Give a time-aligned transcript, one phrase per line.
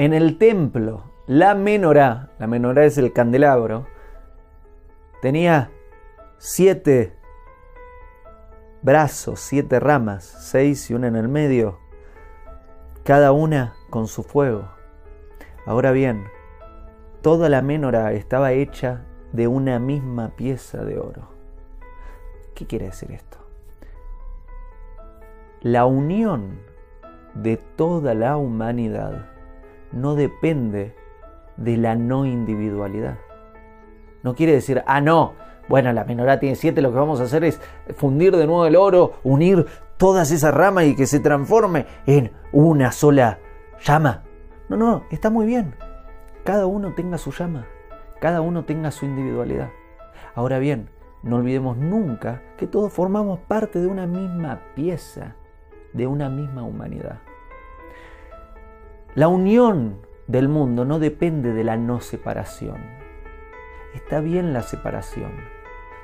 [0.00, 3.86] En el templo, la menorá, la menorá es el candelabro,
[5.20, 5.70] tenía
[6.38, 7.18] siete
[8.80, 11.80] brazos, siete ramas, seis y una en el medio,
[13.04, 14.70] cada una con su fuego.
[15.66, 16.24] Ahora bien,
[17.20, 21.28] toda la menorá estaba hecha de una misma pieza de oro.
[22.54, 23.36] ¿Qué quiere decir esto?
[25.60, 26.58] La unión
[27.34, 29.39] de toda la humanidad
[29.92, 30.94] no depende
[31.56, 33.18] de la no individualidad.
[34.22, 35.34] No quiere decir, ah, no,
[35.68, 37.60] bueno, la menorá tiene siete, lo que vamos a hacer es
[37.96, 39.66] fundir de nuevo el oro, unir
[39.96, 43.38] todas esas ramas y que se transforme en una sola
[43.84, 44.24] llama.
[44.68, 45.74] No, no, está muy bien.
[46.44, 47.66] Cada uno tenga su llama,
[48.20, 49.70] cada uno tenga su individualidad.
[50.34, 50.90] Ahora bien,
[51.22, 55.36] no olvidemos nunca que todos formamos parte de una misma pieza,
[55.92, 57.20] de una misma humanidad.
[59.20, 62.78] La unión del mundo no depende de la no separación.
[63.94, 65.32] Está bien la separación,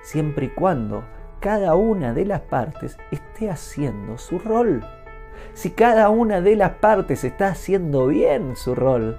[0.02, 1.02] siempre y cuando
[1.40, 4.84] cada una de las partes esté haciendo su rol.
[5.54, 9.18] Si cada una de las partes está haciendo bien su rol,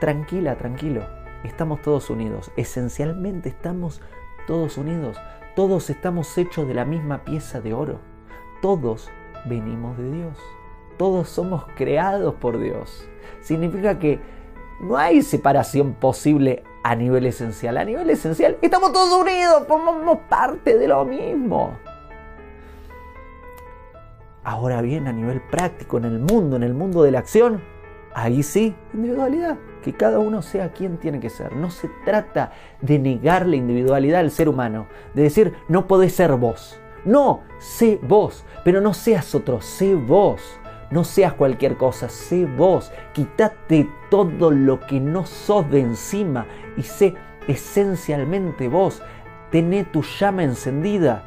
[0.00, 1.00] tranquila, tranquilo,
[1.44, 2.52] estamos todos unidos.
[2.58, 4.02] Esencialmente estamos
[4.46, 5.18] todos unidos.
[5.56, 8.00] Todos estamos hechos de la misma pieza de oro.
[8.60, 9.10] Todos
[9.46, 10.57] venimos de Dios.
[10.98, 13.08] Todos somos creados por Dios.
[13.40, 14.20] Significa que
[14.80, 17.76] no hay separación posible a nivel esencial.
[17.78, 21.76] A nivel esencial, estamos todos unidos, formamos parte de lo mismo.
[24.44, 27.62] Ahora bien, a nivel práctico, en el mundo, en el mundo de la acción,
[28.14, 29.58] ahí sí, individualidad.
[29.82, 31.54] Que cada uno sea quien tiene que ser.
[31.54, 36.32] No se trata de negar la individualidad al ser humano, de decir, no podés ser
[36.32, 36.80] vos.
[37.04, 40.40] No, sé vos, pero no seas otro, sé vos.
[40.90, 42.92] No seas cualquier cosa, sé vos.
[43.12, 47.14] Quítate todo lo que no sos de encima y sé
[47.46, 49.02] esencialmente vos.
[49.50, 51.24] Tené tu llama encendida.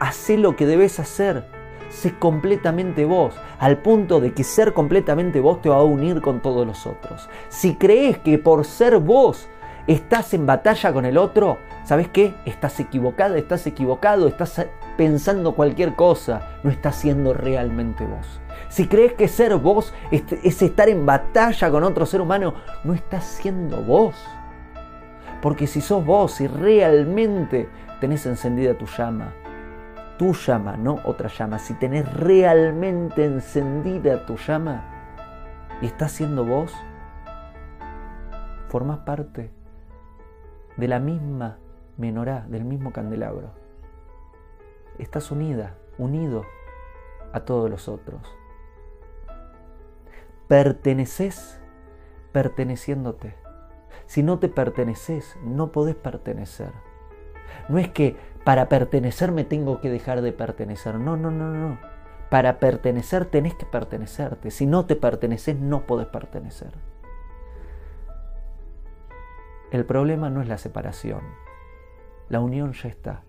[0.00, 1.44] Hacé lo que debes hacer.
[1.88, 6.40] Sé completamente vos, al punto de que ser completamente vos te va a unir con
[6.40, 7.28] todos los otros.
[7.48, 9.48] Si crees que por ser vos
[9.88, 12.34] estás en batalla con el otro, ¿sabes qué?
[12.44, 14.66] Estás equivocada, estás equivocado, estás
[15.00, 18.38] pensando cualquier cosa, no estás siendo realmente vos.
[18.68, 22.52] Si crees que ser vos es estar en batalla con otro ser humano,
[22.84, 24.14] no estás siendo vos.
[25.40, 27.66] Porque si sos vos, si realmente
[27.98, 29.32] tenés encendida tu llama,
[30.18, 34.84] tu llama, no otra llama, si tenés realmente encendida tu llama
[35.80, 36.74] y estás siendo vos,
[38.68, 39.50] formas parte
[40.76, 41.56] de la misma
[41.96, 43.59] menorá, del mismo candelabro.
[45.00, 46.44] Estás unida, unido
[47.32, 48.40] a todos los otros
[50.50, 51.60] perteneces
[52.32, 53.36] perteneciéndote.
[54.06, 56.72] Si no te perteneces, no podés pertenecer.
[57.68, 60.96] No es que para pertenecer me tengo que dejar de pertenecer.
[60.96, 61.78] No, no, no, no.
[62.30, 64.50] Para pertenecer tenés que pertenecerte.
[64.50, 66.72] Si no te perteneces, no podés pertenecer.
[69.70, 71.20] El problema no es la separación.
[72.28, 73.22] La unión ya está.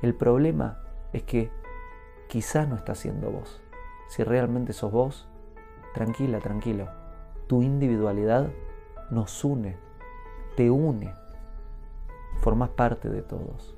[0.00, 1.50] El problema es que
[2.28, 3.60] quizás no estás siendo vos.
[4.08, 5.28] Si realmente sos vos,
[5.94, 6.88] Tranquila, tranquilo.
[7.46, 8.50] Tu individualidad
[9.10, 9.76] nos une,
[10.56, 11.14] te une.
[12.40, 13.77] Formas parte de todos.